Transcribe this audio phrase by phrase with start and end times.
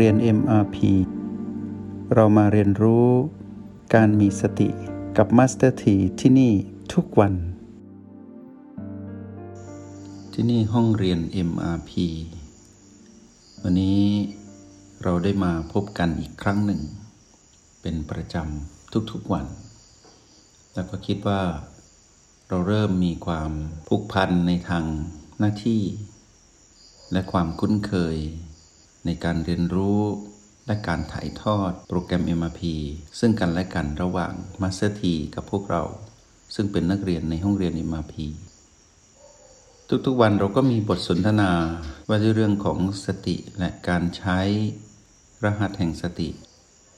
[0.00, 0.76] เรียน MRP
[2.14, 3.08] เรามาเรียนรู้
[3.94, 4.68] การมีสติ
[5.16, 6.52] กับ Master T ที่ที่นี่
[6.92, 7.34] ทุกวัน
[10.32, 11.90] ที่นี่ห้องเรียน MRP
[13.62, 14.02] วันนี้
[15.02, 16.80] เราได้มาพบกันอีกครั้งหนึ่ง
[17.82, 19.46] เป็นประจำทุกๆวัน
[20.74, 21.42] แล้วก็คิดว่า
[22.48, 23.50] เราเริ่มมีความ
[23.88, 24.84] ผูกพันในทาง
[25.38, 25.82] หน้าที่
[27.12, 28.18] และความคุ้นเคย
[29.06, 30.00] ในการเรียนรู้
[30.66, 32.62] และการถ่ายทอดโปรแกรม MRP
[33.18, 35.02] ซึ่งกันและกันระหว่าง Master T
[35.34, 35.82] กับพวกเรา
[36.54, 38.14] ซึ่งเป็นนักเรียนในห้องเรียน MRP
[40.06, 41.50] ทุกๆวันเราก็มีบทสนทนา
[42.08, 44.38] ว่าด้วยเรื่องของสติและการใช้
[45.44, 46.28] รหัสแห่งสติ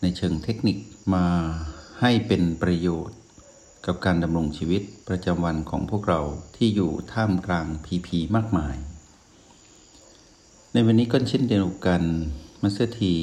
[0.03, 0.77] ในเชิงเทคนิค
[1.15, 1.27] มา
[2.01, 3.19] ให้เป็นประโยชน์
[3.87, 6.21] กับการดำรงชีวิตประจำวันของพวกเรา
[6.57, 8.77] ที่อยู่ท่ามกลางพีพีมากมาย
[10.79, 12.03] ในวันนี้ก็เช่นเดียวกัน
[12.63, 13.15] มาสเตอร์ที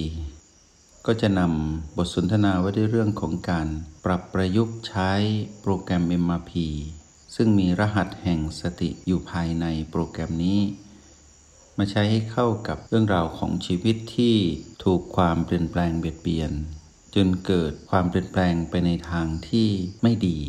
[1.05, 3.67] ก็จะนำบทสนทนาไว้ด้วยเรื่องของการ
[4.05, 5.11] ปรับประยุกต์ใช้
[5.61, 6.51] โปรแกรม MRP
[7.35, 10.59] ซึ่งมีรหัสแห่งสติอยู่ภายในโปรแกรมนี้
[11.77, 14.35] มาใช้ให้เข้ากับเรื่องราวของชีวิตที่
[14.83, 16.51] ถูกความเปลี่ยนแปลงเบียดเบียน
[17.15, 19.69] จนเกิดความเปลี่ยนแปลงไปในทางที่
[20.01, 20.39] ไม่ดี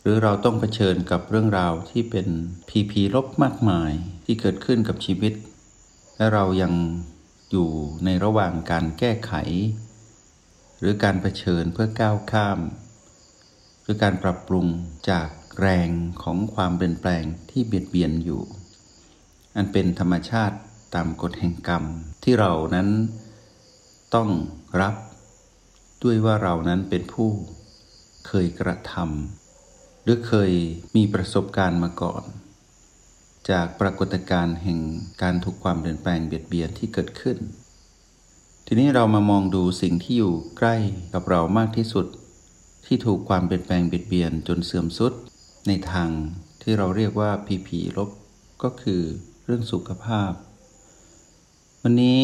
[0.00, 2.28] หรือเราต้องเผชิญกับเรื่องราวที่เป็น
[2.68, 3.92] พีพีลบมากมาย
[4.24, 5.34] ที่เกิดขึ้นกับชีวิต
[6.16, 6.72] และเรายัง
[7.50, 7.68] อยู่
[8.04, 9.32] ในระหว่างการแก้ไข
[10.78, 12.58] หรือการเผชิญเพื่อก้าวข้าม
[13.82, 14.66] หรือการปรับปรุง
[15.10, 15.28] จาก
[15.60, 15.88] แรง
[16.22, 18.42] ของความเปลี่ยนแปลงที่เบียดเบียนอยู่
[19.56, 20.56] อันเป็นธรรมชาติ
[20.94, 21.84] ตามกฎแห่งกรรม
[22.24, 22.88] ที่เรานั้น
[24.14, 24.28] ต้อง
[24.80, 24.94] รับ
[26.02, 27.30] ด้วยว่าเรานั้นเป็นผู้
[28.26, 30.52] เคยกระทำหรือเคย
[30.96, 32.22] มีประสบการณ์มาก่อน
[33.50, 34.80] จากปรากฏการณ์แห่ง
[35.22, 37.36] การถูกความเปลี่ยนแปลงเบียดเบียนที่เกิดขึ้น
[38.66, 40.76] ทีนี้เรามามองดูสิ่งที่อยู่ใกล้
[41.14, 42.06] กับเรามากที่สุด
[42.86, 45.12] ที่ถูกความเปลี่ยนแปลงเบียดเบียนจนเสื่อมสุด
[45.66, 46.10] ในทาง
[46.62, 48.10] ที่เราเรียกว่าผีผีลบ
[48.62, 49.02] ก็คือ
[49.44, 50.32] เรื่องสุขภาพ
[51.82, 52.22] วันนี้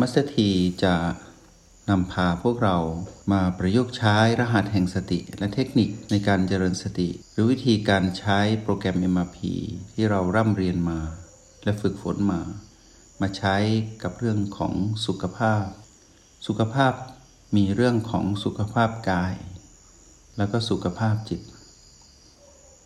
[0.00, 0.50] มัสที
[0.82, 0.94] จะ
[1.90, 2.78] นำพาพวกเรา
[3.32, 9.38] มาประยุกต์ใช้รหัสแห่งสติ และเทคนิคในการเจริญสติ หรือวิธีการใช้โปรแกรม MRP
[9.94, 11.00] ที่เราร่ำเรียนมา
[11.64, 12.40] และฝึกฝนมา
[13.20, 13.56] มาใช้
[14.02, 14.74] กับเรื่องของ
[15.06, 15.64] สุขภาพ
[16.46, 16.92] สุขภาพ
[17.56, 19.34] มีเรื่องของสุขภาพกาย
[20.36, 21.40] แล้วก็สุขภาพจิต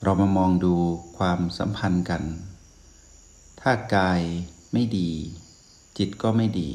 [0.03, 0.75] เรามามองดู
[1.19, 2.23] ความสัมพันธ์กัน
[3.61, 4.21] ถ้ากาย
[4.73, 5.11] ไม่ดี
[5.99, 6.71] จิตก็ไม่ดี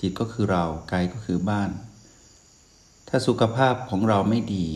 [0.00, 1.70] จิตก็คือเรากายก็คือบ้าน
[3.08, 4.66] ถ้าสุขภาพของเราไม่ดี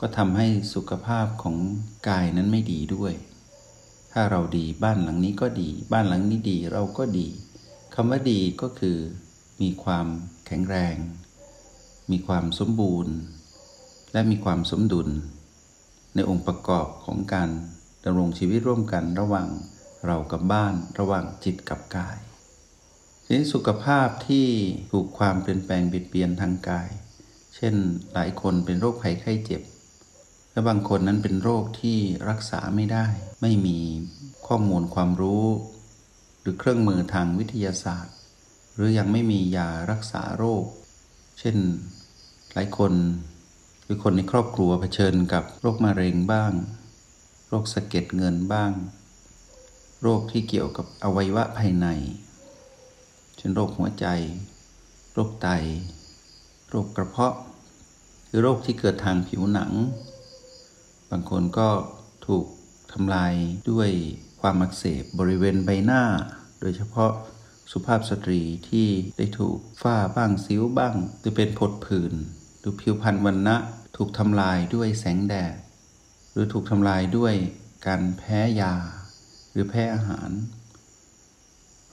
[0.00, 1.56] ก็ทำให้สุขภาพของ
[2.08, 3.12] กายนั้นไม่ดีด้วย
[4.12, 7.28] ถ้าเราดีบ้านหลังนี้ก็ดี บ้านหลังนี้ดีเราก็ดี
[7.94, 8.98] คำว่าดีก็คือ
[9.62, 10.06] มีความ
[10.46, 10.96] แข็งแรง
[12.10, 13.14] มีความสมบูรณ์
[14.12, 15.08] และมีความสมดุล
[16.14, 17.48] ในองค์ประกอบของการ
[18.04, 19.48] ดำรงชีวิตร่วมกันระหว่าง
[20.06, 22.16] เรากับบ้านระหว่างจิตกับกาย
[23.28, 24.46] ทีนี้สุขภาพที่
[24.92, 26.88] ถูกความเปลี่ยนแปลงเบียดเบียนทางกาย
[27.56, 27.74] เช่น
[28.12, 29.62] หลายคนเป็นโรคภัยไข้เจ็บ
[30.52, 31.98] และบางคนนั้นเป็นโรคที่
[32.28, 33.06] รักษาไม่ได้
[33.42, 33.78] ไม่มี
[34.46, 35.46] ข้อมูลความรู้
[36.40, 38.14] หรือเครื่องมือทางวิทยาศาสตร์
[38.74, 40.64] หรือยังไม่มียารักษาโรค
[41.38, 41.56] เช่น
[42.52, 42.92] หลายคน
[43.84, 46.52] หรือคนในครอบครัวเผชิญกับโรคมะเร็งบ้าง
[47.48, 48.72] โรคสะเก็ดเงินบ้าง
[50.02, 51.88] โรคที่เกี่ยวกับอวัยวะภายใน
[53.46, 54.06] ช่นโรคหัวใจ
[55.14, 55.48] โรคไต
[56.70, 57.36] โรคกระเพาะ
[58.28, 59.72] หรือโรคที่เกิดทางผิวหนัง
[61.10, 61.68] บางคนก็
[62.26, 62.46] ถูก
[62.92, 63.34] ทำลาย
[63.70, 63.90] ด้วย
[64.40, 66.02] ความอักเสบบริเวณใบหน้า
[66.60, 67.12] โดยเฉพาะ
[67.72, 72.12] สุภาพสตรีที่ได้ถูกฝ้าบ้างซิ้วบ้าง หรือเป็นผดผื่น
[72.58, 73.56] หรือผิวพรรณวันนะ
[73.96, 75.54] ถูกทำลายด้วยแสงแดด
[76.32, 77.34] หรือถูกทำลายด้วย
[77.86, 78.74] การแพ้ยา
[79.52, 80.30] หรือแพ้อาหาร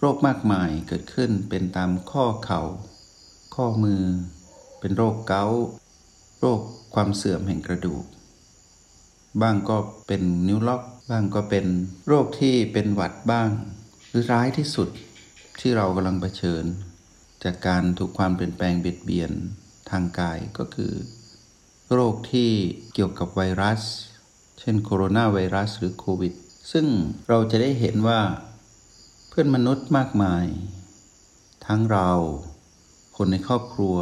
[0.06, 2.62] โรคมากมายเกิดขึ้นเป็นตามข้อเขา่า
[3.56, 4.04] ข้อมือ
[4.80, 5.64] เป็นโรคเกาต์
[6.40, 6.60] โรค
[6.94, 8.04] ความเสื่อมแห่งกระดูก
[9.42, 9.78] บ้างก็
[10.08, 11.66] เป็นนิ้วล็อก บ้างก็เป็น
[12.08, 13.50] โรคที่เป็นหวัดบ้าง
[14.10, 14.90] หรือร้ายที่สุด
[15.60, 16.64] ที่เรากำลังเผชิญ
[17.44, 19.32] จากการถูกความเปลี่ยนแปลงเบียดเบียน
[19.90, 20.94] ทางกายก็คือ
[21.94, 22.52] โรคที่
[22.94, 23.82] เกี่ยวกับไวรัส
[24.60, 26.34] เช่นโคโรนาไวรัสหรือโควิด
[26.72, 26.86] ซึ่ง
[27.30, 28.22] เราจะได้เห็นว่า
[29.36, 30.46] พื่อนมนุษย์มากมาย
[31.66, 32.10] ทั้งเรา
[33.18, 33.98] คนในครอบครัว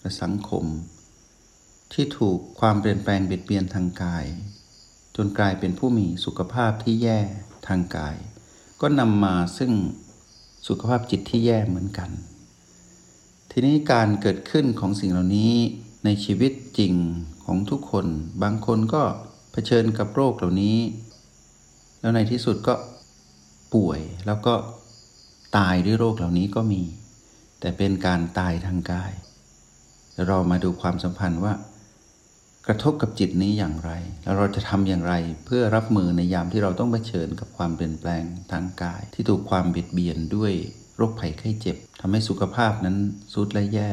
[0.00, 0.64] และสังคม
[1.92, 4.24] ที่ถูกความเปลี่ยนแปลงเบียดเบียนทางกาย
[5.16, 7.20] จนกลายเป็นผู้มีสุขภาพที่แย่
[7.68, 8.16] ทางกาย
[8.80, 9.72] ก็นำมาซึ่ง
[10.68, 12.10] สุขภาพจิตที่แย่เหมือนกัน
[13.50, 15.54] ทีนี้การเกิดขึ้นของสิ่งเหล่านี้
[16.04, 16.94] ในชีวิตจริง
[17.44, 18.06] ของทุกคน
[18.42, 19.02] บางคนก็
[19.52, 20.78] เผชิญกับโรคเหล่านี้
[22.00, 22.74] แล้วในที่สุดก็
[23.74, 24.54] ป่วยแล้วก็
[25.56, 26.82] ตายด้วยโรคเหล่านี้ก็มี
[27.60, 29.12] แต่เป็นการตายทางกาย
[30.26, 31.54] เรามาดูความสัมพันธ์ว่า
[32.66, 33.90] กระทบกับจิตนี้อย่างไร
[34.22, 35.14] แล้วเราจะทำอย่างไร
[35.44, 40.52] เพื่อรับมือในยามที่เราต้องเผชิญกับความเปลี่ยนแปลงทางกาย ที่ถูกความเบียดเบียนด้วย
[40.96, 42.96] โรคภัยไข้เจ็บทำให้สุขภาพนั้น
[43.34, 43.90] สุดและแย่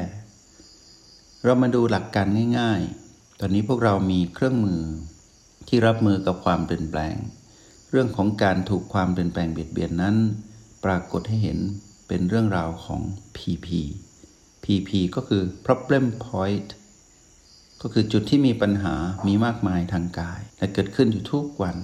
[1.44, 2.28] เรามาดูหลักการ
[2.60, 4.82] ง่าย ๆ ตอนนี้พวกเรามีเครื่องมือ
[5.68, 7.16] ที่รับมือกับความเปลี่ยนแปลง
[7.92, 10.16] เรื่องของการถูกความเปลี่ยนแปลงเบียดเบียนนั้น
[10.86, 11.60] ปรากฏให้เห็น
[12.08, 13.02] เป็นเรื่องราวของ
[13.38, 13.68] PP
[14.64, 16.70] PP ก็คือ problem point
[17.82, 18.96] ก็คือจุดที่มีปัญหา
[19.28, 21.78] มีมากมายทางกาย และเกิดขึ้นอยู่ทุกวัน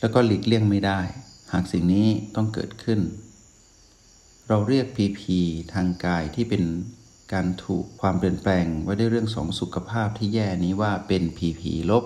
[0.00, 1.00] แล้วก็หลีกเลี่ยงไม่ได้
[1.52, 3.00] หากสิ่งนี้ต้องเกิดขึ้น
[4.48, 5.22] เราเรียก PP
[5.74, 6.62] ทางกายที่เป็น
[7.32, 12.04] การถูกความเปลี่ยนแปลงไว้ด้วยเรื่องสองสุขภาพที่แย่นี้ว่าเป็น PP ลบ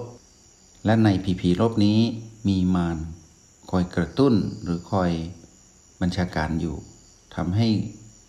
[0.84, 2.00] และใน PP ลบนี้
[2.48, 2.98] มีมาร
[3.70, 5.10] คอยกระตุ้นหรือคอย
[6.00, 6.76] บัญชาการอยู่
[7.34, 7.69] ทำให้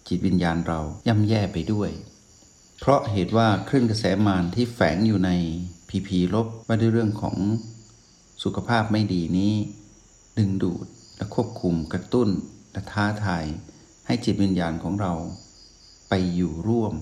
[0.07, 1.89] จิตวิญญาณเราย่ำแย่ไปด้วย
[2.79, 5.31] เพราะเหตุว่าคลื่นกระแสมารที่แฝงอยู่ใน
[5.89, 7.35] พีพีลบว่าด้วยเรื่องของ
[8.43, 9.53] สุขภาพไม่ดีนี้
[10.37, 10.85] ดึงดูด
[11.17, 12.29] และควบคุมกระตุ้น
[12.71, 13.45] และท้าทาย
[14.05, 15.13] ให้จิตวิญญาณของเรา
[16.09, 16.93] ไปอยู่ร่วม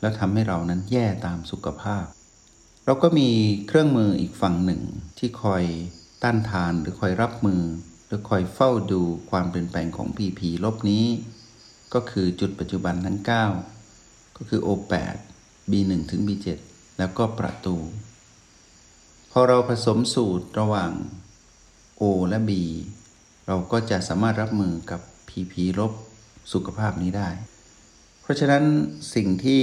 [0.00, 2.04] แล้วทำให้เรานั้นแย่ตามสุขภาพ
[2.86, 3.30] เราก็มี
[3.66, 4.82] เครื่องมืออีกฝั่งหนึ่ง
[5.18, 5.64] ที่คอย
[6.22, 7.62] ต้านทานหรือคอยรับมือ
[8.06, 11.04] หรือคอยเฝ้าดูความเปลี่ยนแปลงของพีพีลบนี้
[11.94, 13.18] ก็คือจุดปัจจุบันทั้ง
[13.78, 15.16] 9 ก็คือ O8
[15.70, 16.48] B1 ถึง B7
[16.98, 17.76] แล้วก็ประตู
[19.32, 20.92] พอเราผสมสูตรระหว่าง
[22.00, 22.50] O และ B
[23.46, 25.92] เราก็จะสามารถรับมือกับ PP ลบ
[26.52, 27.28] สุขภาพนี้ได้
[28.22, 28.64] เพราะฉะนั้น
[29.14, 29.62] สิ่งที่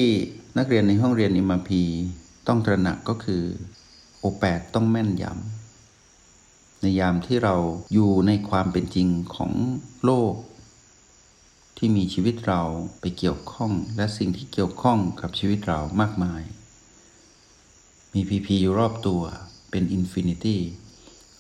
[0.58, 1.84] นักเรียนในห้องเรียนอิมพี
[2.48, 3.44] ต้องตระหนักก็คือ
[4.24, 7.56] O8 ต้องแม่นยำในยามที่เรา
[7.94, 9.52] อยู่ในความเป็นจริงของ
[10.06, 10.34] โลก
[11.78, 12.62] ที่มีชีวิตเรา
[13.00, 16.44] ไปเกี่ยวข้อง และสิ่งที่เกี่ยวข้องกับชีวิตเรามากมาย
[18.14, 19.22] มีพีพีอยู่รอบตัว
[19.72, 20.62] เป็นอินฟินิตี้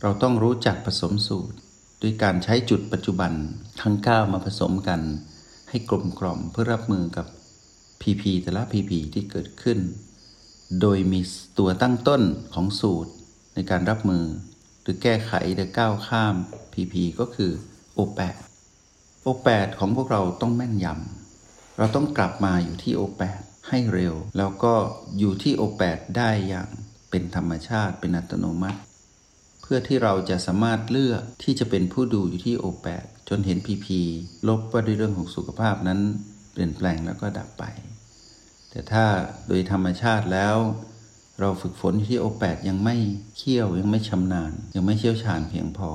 [0.01, 1.57] เราต้องรู้จักผสมสูตร
[2.01, 3.33] ด้วยการใช้จุดปัจจุบัน
[3.81, 5.01] ทั้ง 9 มาผสมกัน
[5.69, 7.27] ให้กลมกล่อมเพื่อรับมือกับ
[8.01, 9.79] พีพีแต่ละพีพีที่เกิดขึ้น
[10.79, 11.19] โดยมี
[11.59, 12.21] ตัวตั้งต้น
[12.53, 13.11] ของสูตร
[13.53, 14.25] ในการรับมือ
[14.81, 16.35] หรือแก้ไขหรือก้าวข้าม
[16.73, 17.51] พีพีก็คือ
[17.95, 18.35] โอแปด
[19.23, 24.73] โอแปดของพวกเราต้องแม่นยำเราต้องกลับมาอยู่ที่โอแปดให้เร็ว แล้วก็
[25.19, 26.69] อยู่ที่โอแปดได้อย่าง
[27.09, 28.79] เป็นธรรมชาติเป็นอัตโนมัติ
[29.61, 33.99] เพื่อที่เราจะสามารถเลือกที่จะเป็นผู้ดูอยู่ที่โอแปดจนเห็นพีพี
[34.47, 35.99] ลบว่าด้วยเรื่องของสุขภาพนั้น
[36.51, 37.63] เปลี่ยนแปลงแล้วก็ดับไป
[38.71, 39.05] แต่ถ้า
[39.47, 40.55] โดยธรรมชาติแล้ว
[41.39, 42.95] เราฝึกฝนที่โอแปดยังไม่
[43.37, 45.91] เขี่ยวยังไม่ชำนาญ ยังไม่เชี่ยวชาญเพียงพอ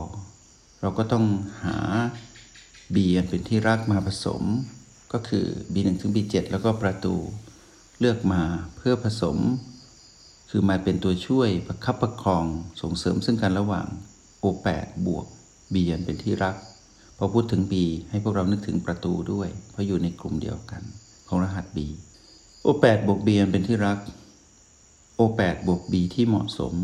[0.80, 1.24] เราก็ต้อง
[1.62, 1.76] หา
[2.94, 4.42] B อันเป็นที่รักมาผสม
[5.12, 7.14] ก็คือ B1 ถึง B7 แล้วก็ประตู
[8.00, 8.42] เลือกมา
[8.76, 9.36] เพื่อผสม
[10.50, 12.44] คือมาเป็นตัวช่วยประคับประคอง
[12.80, 13.86] ส่งเสริมซึ่งกันระหว่าง
[14.42, 15.26] O8 บวก
[15.74, 16.56] B อันเป็นที่รัก
[17.16, 17.74] พอพูดถึง B
[18.10, 20.82] ให้พวกเรานึกถึงประตูด้วย เพราะอยู่ในกลุ่มเดียวกัน
[21.28, 21.78] ของรหัส B
[22.66, 23.98] O8 บวก B อันเป็นที่รัก
[25.18, 26.74] O8 บวก B ที่เหมาะสม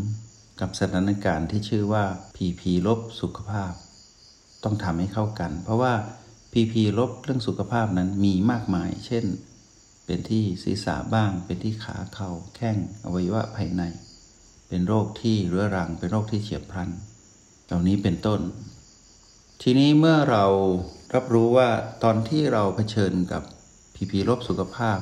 [0.59, 3.73] กับสถานการณ์ที่ชื่อว่า PP ลบสุขภาพ
[4.63, 5.93] ต้องทำให้เข้ากัน เพราะว่า
[6.51, 9.25] พีพีลบเรื่องสุขภาพนั้นมีมากมาย เช่น
[10.05, 13.83] เป็นที่ศีรษะบ้าง เป็นที่ขาเข่าแข้งอวัยวะภายใน
[14.67, 16.89] เป็นโรคที่เรื้อรัง เป็นโรคที่เฉียบพลัน
[17.65, 18.41] เหล่านี้เป็นต้น
[19.61, 20.45] ทีนี้เมื่อเรา
[21.15, 21.69] รับรู้ว่า
[22.03, 23.43] ตอนที่เราเผชิญกับ
[23.95, 24.99] พีพีลบสุขภาพ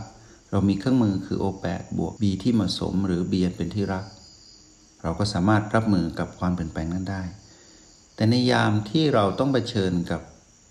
[0.51, 4.05] เรามีเครื่องมือคือ O8 บวก B ที่เหมาะสม หรือ B เป็นที่รัก
[5.03, 7.23] เราก็สามารถรับมือกับความเปลี่ยนแปลงนั้นได้
[8.15, 10.21] แต่ในยามที่เราต้องเผชิญกับ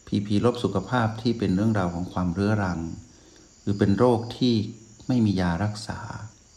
[0.07, 2.81] พีพีลบสุขภาพที่เป็นเรื่องราวของความเรื้อรัง
[3.61, 4.55] หรือเป็นโรคที่
[5.09, 6.01] ไม่มียารักษา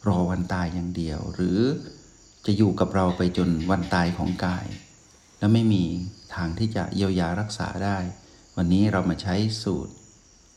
[0.08, 1.60] รอวันตายอย่างเดียว หรือ
[2.46, 4.66] จะอยู่กับเราไปจนวันตายของกาย
[5.40, 5.84] และไม่มี
[6.36, 7.98] ทางที่จะเยียวยารักษาได้
[8.58, 9.94] วันนี้เรามาใช้สูตร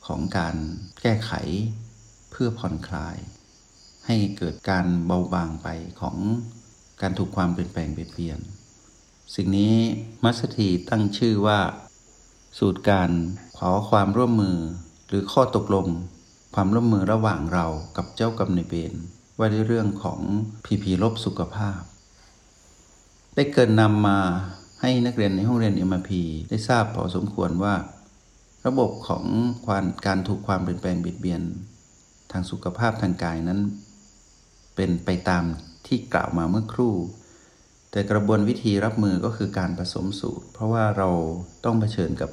[0.07, 0.57] ของการ
[1.03, 1.33] แก้ไข
[2.37, 3.17] พื่อผ่อนคลาย
[4.07, 5.69] ให้เกิดการเบาบางไป
[6.01, 6.17] ของ
[7.01, 8.39] การถูกความเปลี่ยนแปลงเปลี่ยน
[9.35, 9.75] สิ่งนี้
[10.25, 11.59] มัสถีตั้งชื่อว่า
[12.59, 13.11] สูตรการ
[13.59, 14.59] ขอความร่วมมือ
[15.09, 15.87] หรือข้อตกลง
[16.55, 17.67] ความร่วมมือระหว่างเรา
[17.97, 18.93] กับเจ้ากรรมนายเวร
[19.39, 20.21] ว่าด้วยเรื่องของ
[20.65, 21.81] พีพีลบสุขภาพ
[23.35, 24.19] ได้เกินนำมา
[24.81, 27.75] ให้นักเรียนในห้องเรียนเอ็มพีได้ทราบพอสมควรว่า
[28.67, 29.25] ระบบของ
[29.67, 33.61] ความการถูกความเปลี่ยนแปลงบิดเบียนางสุขภาพทางกายนั้น
[34.77, 35.45] เป็นไปตาม
[35.87, 36.95] ที่กล่าวมาเมื่อครู่
[37.91, 41.09] แต่กระบวนวิธีรับมือก็คือการผสมสูตร เพราะว่าเรา
[41.65, 42.31] ต้องเผชิญกับ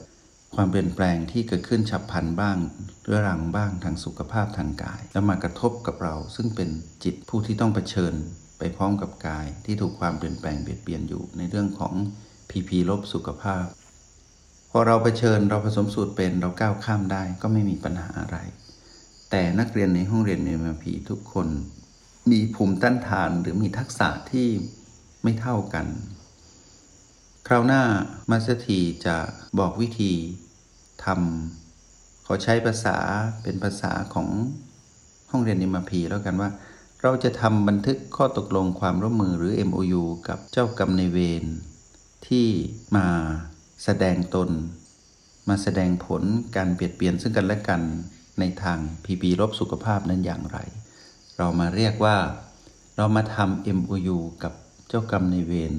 [0.55, 2.57] ความเปลี่ยนแปลงที่เกิดขึ้นฉับพลันบ้าง
[3.03, 6.69] เรื้อรังบ้างทางสุขภาพทางกาย แล้วมากระทบกับเราซึ่งเป็น
[7.03, 8.13] จิตผู้ที่ต้องเผชิญ
[8.59, 11.93] ไปพร้อมกับกาย ที่ถูกความเปลี่ยนแปลงเบียดเบียนอยู่ในเรื่องของ
[12.49, 13.65] พีพีลบสุขภาพ
[14.71, 18.37] พอเราเผชิญเราผสมสูตรเป็นเราก้าวข้ามได้ก็ไม่มีปัญหาอะไร
[19.35, 21.47] แต่นักเรียนในห้องเรียนเอ็มพีทุกคน
[22.31, 24.47] มีภูมิต้านทานหรือมีทักษะที่
[25.23, 25.87] ไม่เท่ากัน
[27.47, 27.81] คราวหน้า
[28.29, 29.15] มาสถีจะ
[29.59, 30.13] บอกวิธี
[31.05, 32.97] ทำขอใช้ภาษา
[33.43, 34.27] เป็นภาษาของ
[35.31, 36.49] ห้องเรียนเอ็มพีแล้วกันว่า
[37.01, 41.45] เราจะทำบันทึกข้อตกลงความร่วมมือหรือ MOU กับเจ้ากรรมในเวร
[42.27, 42.47] ที่
[42.95, 43.07] มา
[43.83, 44.49] แสดงตน
[45.49, 46.23] มาแสดงผล
[46.55, 47.83] การเปลี่ยนเปลี่ยนซึ่งกันและกัน
[48.39, 50.57] ในทาง PP ลบสุขภาพนั้นอย่างไร
[51.37, 52.17] เรามาเรียกว่า
[52.97, 54.53] เรามาทำ MOU กับ
[54.87, 55.73] เจ้ากรรมในเวร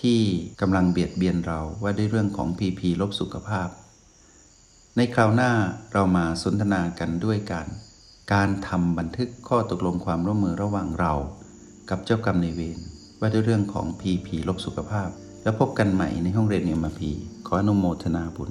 [0.00, 0.20] ที่
[0.60, 3.68] กำลังเบียดเบียนเราว่าด้วยเรื่องของ PP ลบสุขภาพ
[4.96, 5.52] ในคราวหน้า
[5.92, 7.68] เรามาสนทนากันด้วยการ
[8.32, 11.12] การทำบันทึกข้อตกลงความร่วมมือระหว่างเรา
[11.90, 12.78] กับเจ้ากรรมในเวร
[13.20, 15.08] ว่าด้วยเรื่องของ PP ลบสุขภาพ
[15.42, 17.10] แล้วพบกันใหม่ในห้องเรียน MRP
[17.46, 18.50] ขออนุโมทนาบุญ